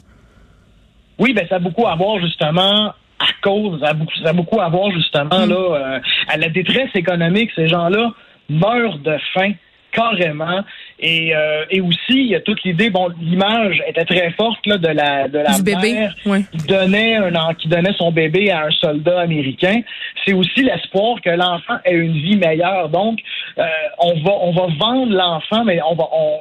Oui, 1.18 1.34
ben 1.34 1.46
ça 1.48 1.56
a 1.56 1.58
beaucoup 1.58 1.86
à 1.86 1.94
voir 1.94 2.18
justement 2.20 2.94
cause, 3.42 3.80
ça 3.80 3.88
a 3.88 3.94
beaucoup, 3.94 4.14
ça 4.22 4.30
a 4.30 4.32
beaucoup 4.32 4.60
à 4.60 4.68
voir 4.68 4.90
justement 4.92 5.46
mm. 5.46 5.50
là, 5.50 5.56
euh, 5.56 6.00
à 6.28 6.36
la 6.36 6.48
détresse 6.48 6.90
économique. 6.94 7.50
Ces 7.54 7.68
gens-là 7.68 8.12
meurent 8.48 8.98
de 8.98 9.16
faim 9.34 9.52
carrément. 9.92 10.60
Et, 10.98 11.34
euh, 11.34 11.64
et 11.70 11.80
aussi, 11.80 11.98
il 12.10 12.28
y 12.28 12.34
a 12.34 12.40
toute 12.40 12.62
l'idée, 12.64 12.90
bon, 12.90 13.08
l'image 13.20 13.82
était 13.86 14.04
très 14.04 14.30
forte 14.32 14.66
là, 14.66 14.78
de 14.78 14.88
la 14.88 15.28
de 15.28 15.38
la 15.38 15.58
mère 15.58 16.14
qui 16.50 16.66
donnait 16.66 17.16
un 17.16 17.54
qui 17.54 17.68
donnait 17.68 17.92
son 17.98 18.10
bébé 18.10 18.50
à 18.50 18.66
un 18.66 18.70
soldat 18.70 19.20
américain. 19.20 19.82
C'est 20.24 20.32
aussi 20.32 20.62
l'espoir 20.62 21.20
que 21.20 21.30
l'enfant 21.30 21.78
ait 21.84 21.94
une 21.94 22.12
vie 22.12 22.36
meilleure. 22.36 22.88
Donc, 22.88 23.18
euh, 23.58 23.64
on 23.98 24.14
va 24.22 24.32
on 24.40 24.52
va 24.52 24.66
vendre 24.78 25.12
l'enfant, 25.12 25.64
mais 25.64 25.80
on 25.82 25.94
va 25.94 26.04
on 26.12 26.38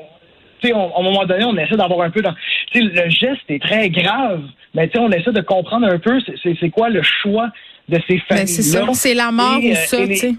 à 0.69 0.99
un 0.99 1.03
moment 1.03 1.25
donné, 1.25 1.43
on 1.45 1.57
essaie 1.57 1.75
d'avoir 1.75 2.01
un 2.01 2.11
peu 2.11 2.21
dans. 2.21 2.33
Le 2.79 3.09
geste 3.09 3.41
est 3.49 3.61
très 3.61 3.89
grave, 3.89 4.43
mais 4.73 4.89
on 4.97 5.11
essaie 5.11 5.31
de 5.31 5.41
comprendre 5.41 5.87
un 5.87 5.99
peu 5.99 6.19
c'est 6.43 6.69
quoi 6.69 6.89
le 6.89 7.01
choix 7.03 7.49
de 7.89 7.99
ces 8.07 8.19
familles. 8.19 8.43
Ben, 8.43 8.47
c'est 8.47 8.61
ça, 8.61 8.85
c'est 8.93 9.13
la 9.13 9.31
mort 9.31 9.59
ou 9.63 9.75
ça, 9.75 10.07
tu 10.07 10.15
sais. 10.15 10.33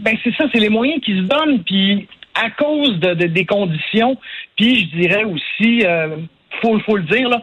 Ben 0.00 0.16
c'est 0.24 0.34
ça, 0.34 0.44
c'est 0.52 0.58
les 0.58 0.68
moyens 0.68 1.00
qui 1.00 1.16
se 1.16 1.22
donnent, 1.22 1.62
puis 1.62 2.08
à 2.34 2.50
cause 2.50 2.98
de, 2.98 3.14
des 3.14 3.46
conditions, 3.46 4.16
puis 4.56 4.80
je 4.80 4.98
dirais 4.98 5.24
aussi, 5.24 5.86
euh, 5.86 6.16
faut, 6.60 6.78
faut 6.80 6.96
le 6.96 7.04
dire 7.04 7.28
là, 7.28 7.42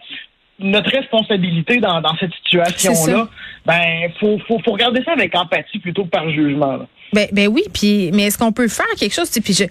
notre 0.59 0.91
responsabilité 0.91 1.77
dans, 1.77 2.01
dans 2.01 2.15
cette 2.17 2.33
situation-là, 2.33 3.27
ben 3.65 4.11
faut, 4.19 4.39
faut, 4.47 4.59
faut 4.59 4.71
regarder 4.71 5.03
ça 5.03 5.13
avec 5.13 5.35
empathie 5.35 5.79
plutôt 5.79 6.03
que 6.03 6.09
par 6.09 6.29
jugement. 6.29 6.77
Là. 6.77 6.87
Ben, 7.13 7.27
ben 7.31 7.47
oui, 7.47 7.63
puis 7.73 8.11
mais 8.13 8.23
est-ce 8.23 8.37
qu'on 8.37 8.51
peut 8.51 8.67
faire 8.67 8.85
quelque 8.99 9.13
chose 9.13 9.29
Puis 9.43 9.53
je, 9.53 9.63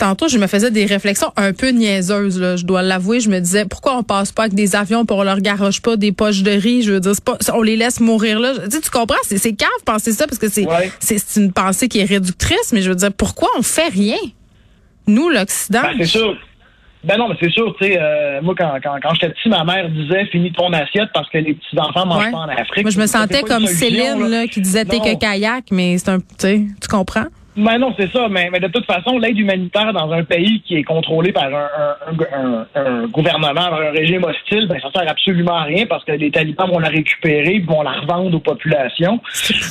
tantôt, 0.00 0.28
je 0.28 0.38
me 0.38 0.46
faisais 0.46 0.70
des 0.70 0.86
réflexions 0.86 1.32
un 1.36 1.52
peu 1.52 1.68
niaiseuses, 1.68 2.40
là, 2.40 2.56
je 2.56 2.64
dois 2.64 2.82
l'avouer. 2.82 3.20
Je 3.20 3.30
me 3.30 3.38
disais, 3.38 3.66
pourquoi 3.66 3.96
on 3.96 4.02
passe 4.02 4.32
pas 4.32 4.44
avec 4.44 4.54
des 4.54 4.74
avions 4.74 5.04
pour 5.04 5.18
on 5.18 5.22
leur 5.22 5.40
garoche 5.40 5.80
pas 5.80 5.96
des 5.96 6.10
poches 6.10 6.42
de 6.42 6.50
riz? 6.50 6.82
Je 6.82 6.92
veux 6.92 7.00
dire, 7.00 7.12
pas, 7.24 7.36
on 7.54 7.62
les 7.62 7.76
laisse 7.76 8.00
mourir 8.00 8.40
là. 8.40 8.54
Tu, 8.64 8.70
sais, 8.70 8.80
tu 8.80 8.90
comprends? 8.90 9.18
C'est, 9.22 9.38
c'est 9.38 9.52
cave 9.52 9.68
penser 9.84 10.12
ça 10.12 10.26
parce 10.26 10.38
que 10.38 10.48
c'est, 10.48 10.66
c'est, 10.98 11.40
une 11.40 11.52
pensée 11.52 11.88
qui 11.88 12.00
est 12.00 12.04
réductrice, 12.04 12.72
mais 12.72 12.82
je 12.82 12.88
veux 12.88 12.96
dire, 12.96 13.12
pourquoi 13.16 13.48
on 13.58 13.62
fait 13.62 13.88
rien? 13.88 14.18
Nous, 15.06 15.28
l'Occident. 15.28 15.82
Ben, 15.82 15.94
c'est 15.98 16.06
sûr. 16.06 16.36
Ben 17.02 17.16
non, 17.16 17.28
mais 17.28 17.36
c'est 17.40 17.50
sûr, 17.50 17.74
tu 17.80 17.86
sais, 17.86 17.98
euh, 17.98 18.42
moi, 18.42 18.54
quand, 18.56 18.74
quand, 18.82 18.96
quand 19.02 19.14
j'étais 19.14 19.32
petit, 19.32 19.48
ma 19.48 19.64
mère 19.64 19.88
disait 19.88 20.26
finis 20.26 20.52
ton 20.52 20.70
assiette 20.74 21.08
parce 21.14 21.30
que 21.30 21.38
les 21.38 21.54
petits-enfants 21.54 22.04
mangent 22.04 22.30
pas 22.30 22.38
en 22.38 22.48
Afrique. 22.48 22.82
Moi, 22.82 22.90
je 22.90 23.00
me 23.00 23.06
sentais 23.06 23.42
comme 23.42 23.66
Céline, 23.66 24.28
là, 24.28 24.46
qui 24.46 24.60
disait 24.60 24.84
t'es 24.84 24.98
que 24.98 25.18
kayak, 25.18 25.64
mais 25.70 25.96
c'est 25.96 26.10
un, 26.10 26.18
tu 26.18 26.88
comprends? 26.90 27.26
Ben 27.56 27.78
non, 27.78 27.92
c'est 27.98 28.10
ça, 28.12 28.28
mais, 28.28 28.48
mais, 28.50 28.60
de 28.60 28.68
toute 28.68 28.86
façon, 28.86 29.18
l'aide 29.18 29.36
humanitaire 29.36 29.92
dans 29.92 30.12
un 30.12 30.22
pays 30.22 30.62
qui 30.62 30.76
est 30.76 30.84
contrôlé 30.84 31.32
par 31.32 31.46
un, 31.46 32.66
un, 32.76 33.06
gouvernement, 33.08 33.60
un 33.60 33.90
régime 33.90 34.22
hostile, 34.22 34.68
ben 34.68 34.78
ça 34.80 34.90
sert 34.92 35.10
absolument 35.10 35.56
à 35.56 35.62
rien 35.64 35.84
parce 35.86 36.04
que 36.04 36.12
les 36.12 36.30
talibans 36.30 36.70
vont 36.70 36.78
la 36.78 36.88
récupérer 36.88 37.56
et 37.56 37.60
vont 37.60 37.82
la 37.82 37.92
revendre 37.92 38.36
aux 38.36 38.40
populations. 38.40 39.20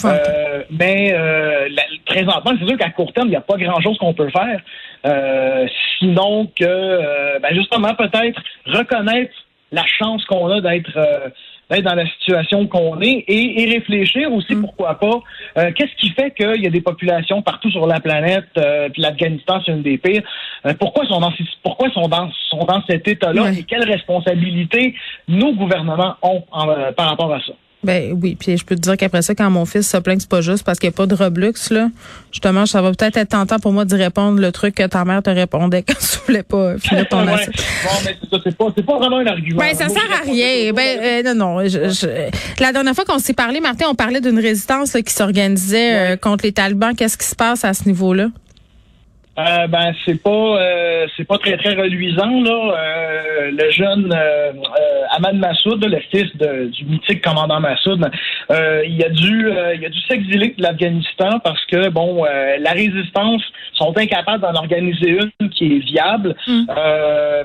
Euh, 0.06 0.64
mais 0.72 1.14
euh, 1.14 1.70
présentement, 2.06 2.52
c'est 2.60 2.68
sûr 2.68 2.78
qu'à 2.78 2.90
court 2.90 3.14
terme, 3.14 3.28
il 3.28 3.32
n'y 3.32 3.38
a 3.38 3.42
pas 3.42 3.58
grand-chose 3.58 3.98
qu'on 3.98 4.14
peut 4.14 4.30
faire. 4.30 4.62
Euh, 5.06 5.66
sinon 5.98 6.52
que, 6.58 6.66
euh, 6.66 7.40
ben 7.40 7.56
justement, 7.56 7.94
peut-être 7.96 8.42
reconnaître 8.66 9.34
la 9.72 9.86
chance 9.86 10.26
qu'on 10.26 10.50
a 10.50 10.62
d'être 10.62 10.98
d'être 11.70 11.84
dans 11.84 11.96
la 11.96 12.08
situation 12.08 12.68
qu'on 12.68 13.00
est 13.02 13.24
et, 13.28 13.62
et, 13.62 13.74
réfléchir 13.74 14.32
aussi, 14.34 14.56
mm. 14.56 14.62
pourquoi 14.62 14.96
pas, 14.96 15.20
euh, 15.58 15.72
qu'est-ce 15.76 15.96
qui 15.98 16.10
fait 16.10 16.32
qu'il 16.32 16.64
y 16.64 16.68
a 16.68 16.70
des 16.70 16.82
populations 16.82 17.42
partout 17.42 17.70
sur 17.72 17.86
la 17.86 18.00
planète, 18.00 18.50
euh, 18.58 18.90
puis 18.90 19.02
l'Afghanistan, 19.02 19.62
c'est 19.66 19.72
une 19.72 19.84
des 19.84 19.98
pires, 19.98 20.24
euh, 20.66 20.74
pourquoi 20.80 21.06
sont 21.06 21.20
dans, 21.20 21.34
pourquoi 21.64 21.90
sont 21.92 22.08
dans, 22.08 22.30
sont 22.50 22.66
dans 22.66 22.82
cet 22.88 23.08
état-là 23.08 23.52
et 23.52 23.64
quelles 23.64 23.90
responsabilités 23.90 24.96
nos 25.28 25.54
gouvernements 25.54 26.16
ont 26.22 26.44
par 26.96 27.10
rapport 27.10 27.34
à 27.34 27.40
ça? 27.40 27.54
Ben 27.82 28.18
oui, 28.22 28.36
puis 28.36 28.58
je 28.58 28.66
peux 28.66 28.76
te 28.76 28.82
dire 28.82 28.98
qu'après 28.98 29.22
ça, 29.22 29.34
quand 29.34 29.50
mon 29.50 29.66
fils 29.66 29.90
se 29.90 29.96
plaint 29.98 30.18
que 30.18 30.24
c'est 30.24 30.30
pas 30.30 30.42
juste 30.42 30.66
parce 30.66 30.80
qu'il 30.80 30.90
n'y 30.90 30.96
a 30.96 30.98
pas 30.98 31.06
de 31.06 31.16
Roblox, 31.16 31.70
là, 31.70 31.90
justement, 32.30 32.66
ça 32.66 32.82
va 32.82 32.92
peut-être 32.92 33.16
être 33.16 33.30
tentant 33.30 33.58
pour 33.58 33.72
moi 33.72 33.86
d'y 33.86 33.96
répondre 33.96 34.42
le 34.42 34.52
truc 34.52 34.76
que 34.76 34.86
ta 34.86 35.06
mère 35.06 35.24
te 35.24 35.30
répondait 35.30 35.84
quand 35.88 35.94
tu 35.94 36.18
voulais 36.28 36.44
pas 36.44 36.78
finir 36.78 37.08
ton 37.08 37.26
ouais. 37.26 37.46
Bon, 37.46 37.90
mais 38.04 38.18
c'est 38.44 38.58
pas, 38.58 38.66
c'est 38.76 38.86
pas 38.86 38.98
vraiment 38.98 39.18
un 39.20 39.28
argument. 39.28 39.60
Ben, 39.60 39.74
ça 39.74 39.88
sert 39.88 40.12
à 40.12 40.26
rien. 40.26 40.74
Ben, 40.74 41.00
euh, 41.02 41.34
non, 41.34 41.60
non. 41.60 41.68
Je, 41.70 42.30
La 42.60 42.74
dernière 42.74 42.94
fois 42.94 43.06
qu'on 43.06 43.20
s'est 43.20 43.34
parlé, 43.34 43.62
Martin, 43.62 43.86
on 43.90 43.96
parlait 43.96 44.20
d'une 44.20 44.40
résistance 44.40 44.92
qui 44.92 45.14
s'organisait 45.14 46.14
euh, 46.14 46.18
contre 46.18 46.44
les 46.44 46.52
talibans. 46.52 46.94
Qu'est-ce 46.94 47.18
qui 47.18 47.28
se 47.28 47.36
passe 47.36 47.64
à 47.64 47.74
ce 47.74 47.88
niveau-là? 47.88 48.28
Euh, 49.40 49.68
ben 49.68 49.94
c'est 50.06 50.22
pas 50.22 50.30
euh, 50.30 51.08
c'est 51.16 51.24
pas 51.24 51.38
très 51.38 51.56
très 51.56 51.74
reluisant 51.74 52.42
là. 52.42 52.74
Euh, 52.76 53.52
le 53.52 53.72
jeune 53.72 54.14
Ahmad 55.12 55.36
Massoud, 55.36 55.84
le 55.84 56.00
fils 56.12 56.36
du 56.36 56.86
mythique 56.86 57.24
commandant 57.24 57.60
Massoud, 57.60 58.10
il 58.50 59.04
a 59.04 59.10
dû 59.10 59.50
il 59.76 59.86
a 59.86 59.90
dû 59.90 60.00
s'exiler 60.10 60.54
de 60.58 60.62
l'Afghanistan 60.62 61.40
parce 61.44 61.64
que 61.66 61.90
bon 61.90 62.24
la 62.24 62.72
résistance 62.72 63.42
sont 63.74 63.98
incapables 63.98 64.42
d'en 64.42 64.56
organiser 64.56 65.20
une 65.40 65.50
qui 65.50 65.78
est 65.78 65.80
viable. 65.80 66.36
Mm. 66.48 66.66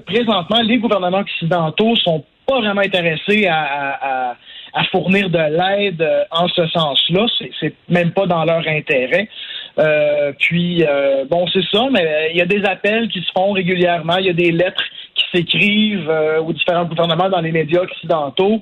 présentement, 0.06 0.60
les 0.62 0.78
gouvernements 0.78 1.20
occidentaux 1.20 1.94
sont 1.96 2.24
pas 2.46 2.60
vraiment 2.60 2.82
intéressés 2.82 3.46
à, 3.46 4.36
à 4.74 4.84
fournir 4.84 5.30
de 5.30 5.38
l'aide 5.38 6.06
en 6.30 6.48
ce 6.48 6.66
sens-là. 6.66 7.26
C'est 7.60 7.74
même 7.88 8.10
pas 8.10 8.26
dans 8.26 8.44
leur 8.44 8.66
intérêt. 8.66 9.28
Euh, 9.78 10.32
puis, 10.38 10.84
euh, 10.84 11.24
bon, 11.28 11.46
c'est 11.52 11.64
ça, 11.70 11.86
mais 11.90 12.30
il 12.32 12.36
y 12.36 12.42
a 12.42 12.46
des 12.46 12.64
appels 12.64 13.08
qui 13.08 13.20
se 13.20 13.30
font 13.32 13.52
régulièrement, 13.52 14.16
il 14.18 14.26
y 14.26 14.30
a 14.30 14.34
des 14.34 14.52
lettres 14.52 14.82
qui 15.14 15.24
s'écrivent 15.32 16.08
euh, 16.08 16.40
aux 16.40 16.52
différents 16.52 16.84
gouvernements 16.84 17.28
dans 17.28 17.40
les 17.40 17.52
médias 17.52 17.82
occidentaux, 17.82 18.60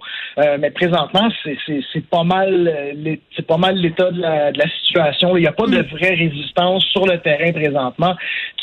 mais 0.58 0.70
présentement, 0.70 1.28
c'est 1.44 2.06
pas 2.08 2.24
mal 2.24 2.72
c'est 3.36 3.46
pas 3.46 3.58
mal 3.58 3.76
l'état 3.76 4.10
de 4.10 4.20
la, 4.20 4.52
de 4.52 4.58
la, 4.58 4.68
situation. 4.80 5.36
Il 5.36 5.40
n'y 5.40 5.46
a 5.46 5.52
pas 5.52 5.66
de 5.66 5.82
vraie 5.82 6.14
résistance 6.14 6.84
sur 6.86 7.06
le 7.06 7.18
terrain 7.18 7.52
présentement 7.52 8.14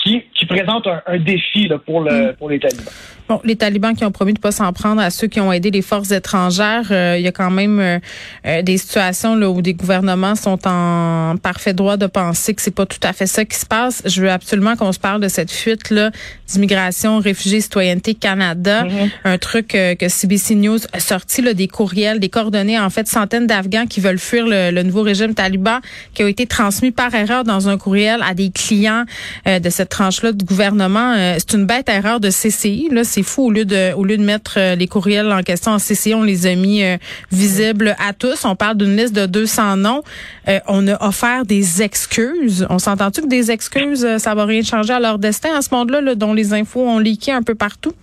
qui, 0.03 0.24
qui 0.34 0.46
présente 0.46 0.88
un, 0.88 1.18
défi 1.18 1.68
là, 1.68 1.77
pour, 1.77 2.01
le, 2.01 2.32
mm. 2.32 2.34
pour 2.38 2.50
les 2.50 2.60
talibans. 2.60 2.94
Bon, 3.29 3.39
les 3.43 3.55
talibans 3.55 3.95
qui 3.95 4.03
ont 4.03 4.12
promis 4.12 4.33
de 4.33 4.39
pas 4.39 4.51
s'en 4.51 4.74
prendre 4.74 5.00
à 5.00 5.12
ceux 5.12 5.27
qui 5.27 5.39
ont 5.39 5.53
aidé 5.53 5.69
les 5.69 5.83
forces 5.83 6.09
étrangères, 6.09 6.88
euh, 6.89 7.15
il 7.15 7.24
y 7.24 7.27
a 7.27 7.31
quand 7.31 7.51
même 7.51 7.79
euh, 7.79 8.00
euh, 8.48 8.63
des 8.63 8.79
situations 8.79 9.36
là, 9.36 9.51
où 9.51 9.62
des 9.62 9.75
gouvernements 9.75 10.33
sont 10.33 10.57
en 10.67 11.36
parfait 11.38 11.75
droit 11.75 11.95
de 11.95 12.07
penser 12.07 12.55
que 12.55 12.62
c'est 12.63 12.74
pas 12.74 12.88
tout 12.88 12.98
à 13.03 13.13
fait 13.13 13.27
ça 13.27 13.45
qui 13.45 13.55
se 13.55 13.67
passe. 13.67 14.01
Je 14.03 14.24
veux 14.24 14.31
absolument 14.31 14.75
qu'on 14.75 14.91
se 14.91 14.98
parle 14.98 15.21
de 15.21 15.27
cette 15.27 15.51
fuite 15.51 15.91
là 15.91 16.09
d'immigration, 16.48 17.19
réfugiés, 17.19 17.62
citoyenneté 17.62 18.15
Canada, 18.15 18.86
mm-hmm. 18.86 19.09
un 19.25 19.38
truc 19.38 19.67
que 19.67 20.09
CBC 20.09 20.55
News 20.55 20.79
a 20.93 21.00
sorti 21.00 21.43
là, 21.43 21.53
des 21.53 21.67
courriels, 21.67 22.19
des 22.19 22.29
coordonnées 22.29 22.79
en 22.79 22.89
fait 22.89 23.07
centaines 23.07 23.45
d'Afghans 23.45 23.86
qui 23.86 24.00
veulent 24.00 24.17
fuir 24.17 24.45
le, 24.48 24.81
nouveau 24.81 25.03
régime 25.03 25.36
taliban 25.36 25.81
qui 26.15 26.24
ont 26.24 26.27
été 26.27 26.48
transmis 26.48 26.89
par 26.89 27.13
erreur 27.13 27.43
dans 27.43 27.69
un 27.69 27.77
courriel 27.77 28.21
à 28.27 28.33
des 28.33 28.50
clients 28.50 29.03
de 29.45 29.69
cette 29.69 29.89
tranche-là 29.89 30.31
du 30.31 30.43
gouvernement. 30.43 31.13
c'est 31.38 31.53
une 31.53 31.67
bête 31.67 31.89
erreur 31.89 32.19
de 32.19 32.29
CCI 32.29 32.89
là, 32.91 33.03
c'est 33.20 33.30
fou. 33.30 33.48
Au 33.48 33.52
lieu 33.52 33.66
de, 33.66 33.94
au 33.94 34.04
lieu 34.04 34.18
de 34.18 34.24
mettre 34.24 34.56
euh, 34.58 34.76
les 34.76 34.88
courriels 34.88 35.32
en 35.32 35.44
question 35.44 35.72
en 35.72 35.80
CC, 35.80 36.14
on 36.14 36.24
les 36.24 36.48
a 36.48 36.56
mis 36.56 36.84
euh, 36.84 36.98
visibles 37.32 37.96
à 38.00 38.14
tous. 38.14 38.46
On 38.46 38.56
parle 38.56 38.78
d'une 38.78 38.96
liste 38.96 39.16
de 39.16 39.26
200 39.26 39.78
noms. 39.78 40.02
Euh, 40.48 40.60
on 40.68 40.88
a 40.88 41.06
offert 41.06 41.46
des 41.46 41.82
excuses. 41.82 42.66
On 42.70 42.80
s'entend-tu 42.80 43.22
que 43.22 43.28
des 43.28 43.52
excuses, 43.52 44.18
ça 44.18 44.36
va 44.36 44.46
rien 44.46 44.64
changer 44.64 44.94
à 44.94 45.00
leur 45.00 45.20
destin 45.20 45.50
à 45.58 45.62
ce 45.62 45.74
monde-là, 45.74 46.16
dont 46.16 46.34
les 46.34 46.54
infos 46.54 46.88
ont 46.88 47.00
leaké 47.00 47.32
un 47.32 47.44
peu 47.44 47.56
partout? 47.56 47.94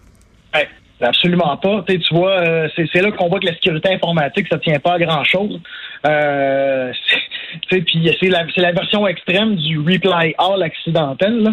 Absolument 0.99 1.59
pas. 1.59 1.85
tu 1.87 1.99
vois, 2.11 2.43
c'est 2.75 3.03
là 3.03 3.13
qu'on 3.13 3.29
voit 3.29 3.39
que 3.39 3.45
la 3.45 3.53
sécurité 3.53 3.93
informatique, 3.93 4.47
ça 4.51 4.57
tient 4.59 4.79
pas 4.79 4.95
à 4.95 4.99
grand 4.99 5.25
chose. 5.25 5.61
Euh, 6.07 6.91
puis 7.69 8.11
c'est 8.19 8.29
la, 8.29 8.47
la 8.57 8.73
version 8.73 9.07
extrême 9.07 9.57
du 9.57 9.79
reply 9.79 10.35
all 10.39 10.63
accidentel. 10.63 11.43
Là. 11.43 11.51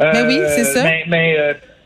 Ben 0.00 0.26
oui, 0.26 0.38
c'est 0.48 0.64
ça. 0.64 0.82
mais 1.08 1.36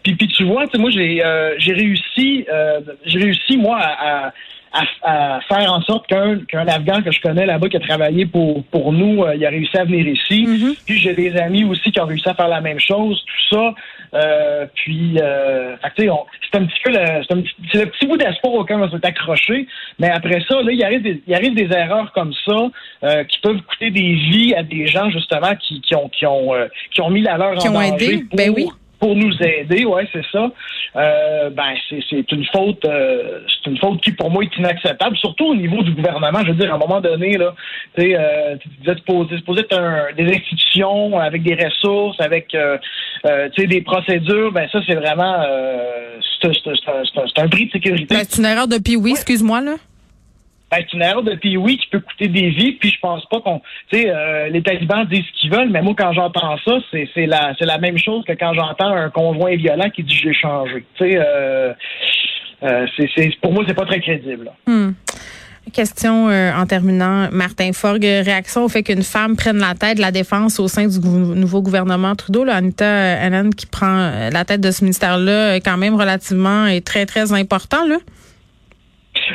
puis, 0.03 0.15
puis 0.15 0.29
tu 0.29 0.45
vois, 0.45 0.65
moi 0.79 0.91
j'ai 0.91 1.25
euh, 1.25 1.55
j'ai 1.59 1.73
réussi 1.73 2.47
euh, 2.53 2.81
j'ai 3.05 3.19
réussi 3.19 3.57
moi 3.57 3.79
à, 3.81 4.33
à, 4.73 4.83
à, 5.03 5.41
faire 5.43 5.73
en 5.73 5.81
sorte 5.83 6.07
qu'un 6.07 6.39
qu'un 6.47 6.67
Afghan 6.69 7.03
que 7.03 7.11
je 7.11 7.21
connais 7.21 7.47
là-bas 7.47 7.69
qui 7.69 7.77
a 7.77 7.81
travaillé 7.81 8.27
pour 8.27 8.65
pour 8.65 8.93
nous, 8.93 9.25
euh, 9.25 9.35
il 9.35 9.45
a 9.45 9.51
réussi 9.51 9.77
à 9.77 9.85
venir 9.85 10.07
ici. 10.07 10.47
Mm-hmm. 10.47 10.85
Puis 10.87 10.99
j'ai 10.99 11.15
des 11.15 11.37
amis 11.37 11.65
aussi 11.65 11.91
qui 11.91 12.01
ont 12.01 12.07
réussi 12.07 12.29
à 12.29 12.35
faire 12.35 12.49
la 12.49 12.61
même 12.61 12.79
chose, 12.79 13.23
tout 13.27 13.57
ça. 13.57 13.75
Euh, 14.13 14.67
puis 14.75 15.19
euh, 15.21 15.77
c'est 15.97 16.09
un 16.09 16.65
petit 16.65 16.81
peu 16.85 16.91
le, 16.91 17.23
c'est, 17.29 17.79
le 17.79 17.87
petit 17.87 18.07
bout 18.07 18.17
d'espoir 18.17 18.55
auquel 18.55 18.79
on 18.79 18.91
s'est 18.91 19.07
accroché. 19.07 19.67
Mais 19.99 20.11
après 20.11 20.41
ça, 20.49 20.63
là, 20.63 20.73
il 20.73 20.83
arrive 20.83 21.03
des, 21.03 21.23
il 21.27 21.35
arrive 21.35 21.55
des 21.55 21.73
erreurs 21.77 22.13
comme 22.13 22.33
ça 22.45 23.23
qui 23.25 23.39
peuvent 23.41 23.61
coûter 23.63 23.91
des 23.91 24.15
vies 24.15 24.55
à 24.55 24.63
des 24.63 24.87
gens 24.87 25.11
justement 25.11 25.55
qui, 25.57 25.81
qui 25.81 25.95
ont 25.95 26.09
qui 26.09 26.27
ont 26.27 26.53
qui 26.93 27.01
ont 27.01 27.11
mis 27.11 27.23
la 27.23 27.37
leur 27.37 27.55
qui 27.57 27.69
en 27.69 27.77
ont 27.77 27.81
Aidé. 27.81 28.25
ben 28.33 28.51
oui 28.51 28.69
pour 29.01 29.17
nous 29.17 29.33
aider, 29.43 29.85
ouais, 29.85 30.07
c'est 30.13 30.25
ça. 30.31 30.51
Euh, 30.97 31.51
ben, 31.51 31.75
c'est 31.89 32.33
une 32.33 32.45
faute, 32.47 32.85
euh, 32.85 33.41
c'est 33.49 33.71
une 33.71 33.79
faute 33.79 34.01
qui 34.03 34.13
pour 34.13 34.31
moi 34.31 34.45
est 34.45 34.57
inacceptable, 34.57 35.17
surtout 35.17 35.47
au 35.47 35.55
niveau 35.55 35.83
du 35.83 35.93
gouvernement. 35.93 36.41
Je 36.45 36.53
veux 36.53 36.59
dire, 36.59 36.73
à 36.73 36.77
un 36.77 36.79
moment 36.79 37.01
donné, 37.01 37.37
là, 37.39 37.55
tu 37.97 38.15
euh, 38.15 38.57
tu 38.57 38.95
supposé, 38.95 39.37
supposé 39.39 39.61
être 39.61 39.79
un, 39.79 40.13
des 40.17 40.31
institutions 40.31 41.19
avec 41.19 41.43
des 41.43 41.55
ressources, 41.55 42.21
avec, 42.21 42.55
euh, 42.55 42.77
euh 43.27 43.49
tu 43.55 43.63
sais, 43.63 43.67
des 43.67 43.81
procédures. 43.81 44.53
Ben 44.53 44.69
ça, 44.71 44.81
c'est 44.87 44.97
vraiment, 44.97 45.45
c'est 46.43 47.39
un 47.39 47.49
prix 47.49 47.67
de 47.67 47.73
sécurité. 47.73 48.15
Ben, 48.15 48.25
c'est 48.29 48.41
une 48.41 48.47
erreur 48.47 48.69
de 48.69 48.79
oui, 48.97 49.13
excuse-moi 49.13 49.61
là 49.61 49.77
c'est 50.79 50.93
une 50.93 51.03
erreur 51.03 51.23
de 51.23 51.35
pays, 51.35 51.57
oui, 51.57 51.77
qui 51.79 51.89
peut 51.89 52.01
coûter 52.01 52.29
des 52.29 52.51
vies, 52.51 52.73
puis 52.73 52.91
je 52.91 52.99
pense 53.01 53.25
pas 53.27 53.41
qu'on... 53.41 53.61
Tu 53.91 53.99
sais, 53.99 54.09
euh, 54.09 54.49
les 54.49 54.63
talibans 54.63 55.05
disent 55.07 55.25
ce 55.35 55.41
qu'ils 55.41 55.51
veulent, 55.51 55.71
mais 55.71 55.83
moi, 55.83 55.95
quand 55.99 56.13
j'entends 56.13 56.57
ça, 56.65 56.79
c'est, 56.91 57.09
c'est, 57.15 57.27
la, 57.27 57.55
c'est 57.59 57.67
la 57.67 57.79
même 57.79 57.99
chose 57.99 58.25
que 58.25 58.33
quand 58.33 58.55
j'entends 58.55 58.93
un 58.93 59.11
conjoint 59.11 59.57
violent 59.57 59.91
qui 59.91 60.03
dit 60.05 60.15
«j'ai 60.23 60.33
changé». 60.33 60.85
Tu 60.97 61.05
sais, 61.05 61.17
euh, 61.17 61.73
euh, 62.63 62.87
c'est, 62.97 63.11
c'est, 63.17 63.31
pour 63.41 63.53
moi, 63.53 63.65
c'est 63.67 63.75
pas 63.75 63.87
très 63.87 64.01
crédible. 64.01 64.51
Hmm. 64.67 64.91
Question 65.73 66.29
en 66.29 66.67
terminant, 66.67 67.29
Martin 67.31 67.73
Forgue, 67.73 68.03
réaction 68.03 68.65
au 68.65 68.69
fait 68.69 68.83
qu'une 68.83 69.03
femme 69.03 69.37
prenne 69.37 69.59
la 69.59 69.75
tête 69.75 69.99
de 69.99 70.03
la 70.03 70.11
défense 70.11 70.59
au 70.59 70.67
sein 70.67 70.89
du 70.89 70.99
nouveau 70.99 71.63
gouvernement 71.63 72.17
Trudeau. 72.17 72.45
Là, 72.45 72.57
Anita 72.57 72.87
Allen 73.21 73.55
qui 73.55 73.67
prend 73.67 74.11
la 74.33 74.45
tête 74.45 74.61
de 74.61 74.71
ce 74.73 74.83
ministère-là, 74.83 75.57
quand 75.57 75.77
même 75.77 75.95
relativement 75.95 76.67
et 76.67 76.81
très, 76.81 77.07
très 77.07 77.33
important. 77.33 77.87
Là. 77.87 77.99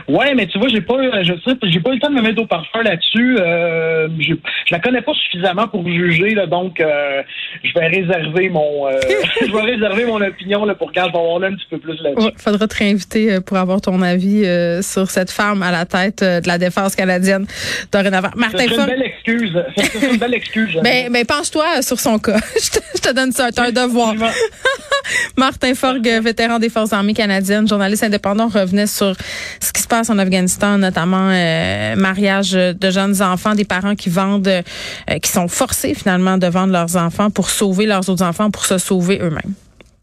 Ouais, 0.08 0.34
mais 0.36 0.48
tu 0.48 0.60
vois, 0.60 0.68
j'ai 0.68 0.82
pas, 0.82 1.24
je 1.24 1.34
sais, 1.44 1.56
j'ai 1.64 1.80
pas 1.80 1.92
eu 1.92 1.96
le 1.96 2.00
temps 2.00 2.10
de 2.10 2.16
me 2.16 2.22
mettre 2.22 2.42
au 2.42 2.46
parfum 2.46 2.82
là-dessus. 2.84 3.38
Euh, 3.40 4.08
je, 4.20 4.34
je 4.34 4.72
la 4.72 4.80
connais 4.80 5.02
pas 5.02 5.14
suffisamment 5.14 5.68
pour 5.68 5.88
juger, 5.88 6.36
là, 6.36 6.48
donc 6.48 6.80
euh, 6.80 7.22
je 7.64 7.74
vais 7.80 7.88
réserver 7.88 8.50
mon, 8.50 8.88
euh, 8.88 9.00
je 9.42 9.52
vais 9.52 9.62
réserver 9.62 10.06
mon 10.06 10.22
opinion 10.22 10.66
là 10.66 10.76
pour 10.76 10.92
quand 10.94 11.08
je 11.08 11.12
vais 11.12 11.18
avoir 11.18 11.44
un 11.44 11.56
petit 11.56 11.66
peu 11.70 11.78
plus 11.78 12.02
là-dessus. 12.02 12.30
Il 12.34 12.42
faudra 12.42 12.68
te 12.68 12.76
réinviter 12.76 13.34
euh, 13.34 13.42
pour 13.42 13.58
avoir 13.58 13.82
ton 13.82 14.02
avis 14.02 14.46
euh, 14.46 14.82
sur 14.82 15.10
cette 15.10 15.32
femme 15.32 15.64
à 15.64 15.72
la 15.72 15.86
tête 15.86 16.24
de 16.24 16.48
la 16.48 16.58
défense 16.58 16.96
canadienne 16.96 17.46
dorénavant. 17.92 18.30
Martin 18.36 18.66
C'est 18.68 18.76
une 18.76 18.86
belle 18.86 19.04
excuse. 19.04 19.64
C'est 19.78 20.12
une 20.12 20.18
belle 20.18 20.34
excuse. 20.34 20.80
ben 20.84 21.26
penche-toi 21.26 21.82
sur 21.82 22.00
son 22.00 22.20
cas. 22.20 22.40
je, 22.56 22.72
te, 22.72 22.84
je 22.96 23.02
te 23.02 23.14
donne 23.14 23.32
ça, 23.32 23.50
un 23.58 23.72
devoir. 23.72 24.16
Martin 25.38 25.76
Forgue, 25.76 26.08
vétéran 26.22 26.60
des 26.60 26.70
Forces 26.70 26.94
armées 26.94 27.14
canadiennes, 27.14 27.68
journaliste 27.68 28.04
indépendant, 28.04 28.48
revenait 28.48 28.88
sur 28.88 29.16
ce 29.66 29.74
qui 29.74 29.82
se 29.82 29.88
passe 29.88 30.10
en 30.10 30.18
Afghanistan, 30.18 30.78
notamment 30.78 31.30
euh, 31.32 31.96
mariage 31.96 32.52
de 32.52 32.92
jeunes 32.92 33.22
enfants, 33.22 33.56
des 33.56 33.66
parents 33.66 33.96
qui 33.96 34.10
vendent, 34.10 34.48
euh, 34.48 35.20
qui 35.22 35.32
sont 35.32 35.48
forcés 35.48 35.94
finalement 35.94 36.38
de 36.38 36.48
vendre 36.48 36.72
leurs 36.72 36.96
enfants 36.96 37.30
pour 37.30 37.50
sauver 37.50 37.86
leurs 37.86 38.08
autres 38.10 38.24
enfants, 38.24 38.52
pour 38.52 38.66
se 38.66 38.78
sauver 38.78 39.20
eux-mêmes. 39.22 39.54